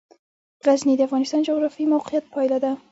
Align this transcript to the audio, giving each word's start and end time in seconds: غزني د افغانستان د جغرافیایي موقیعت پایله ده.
غزني 0.65 0.93
د 0.97 1.01
افغانستان 1.07 1.39
د 1.41 1.45
جغرافیایي 1.49 1.91
موقیعت 1.93 2.25
پایله 2.33 2.57
ده. 2.63 2.71